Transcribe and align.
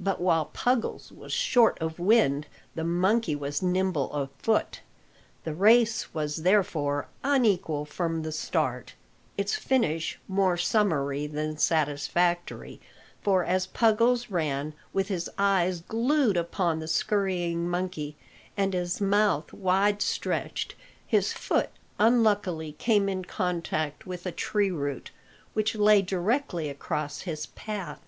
But 0.00 0.18
while 0.18 0.46
Puggles 0.46 1.12
was 1.12 1.30
short 1.30 1.76
of 1.78 1.98
wind, 1.98 2.46
the 2.74 2.84
monkey 2.84 3.36
was 3.36 3.60
nimble 3.60 4.10
of 4.14 4.30
foot. 4.38 4.80
The 5.44 5.52
race 5.52 6.14
was, 6.14 6.36
therefore, 6.36 7.08
unequal 7.22 7.84
from 7.84 8.22
the 8.22 8.32
start, 8.32 8.94
its 9.36 9.56
finish 9.56 10.18
more 10.26 10.56
summary 10.56 11.26
than 11.26 11.58
satisfactory; 11.58 12.80
for 13.20 13.44
as 13.44 13.66
Puggles 13.66 14.30
ran, 14.30 14.72
with 14.94 15.08
his 15.08 15.28
eyes 15.36 15.82
glued 15.82 16.38
upon 16.38 16.78
the 16.78 16.88
scurrying 16.88 17.68
monkey, 17.68 18.16
and 18.56 18.72
his 18.72 19.02
mouth 19.02 19.52
wide 19.52 20.00
stretched, 20.00 20.76
his 21.06 21.34
foot 21.34 21.68
unluckily 21.98 22.72
came 22.72 23.06
in 23.06 23.22
contact 23.22 24.06
with 24.06 24.24
a 24.24 24.32
tree 24.32 24.70
root, 24.70 25.10
which 25.52 25.74
lay 25.74 26.00
directly 26.00 26.70
across 26.70 27.20
his 27.20 27.44
path. 27.44 28.00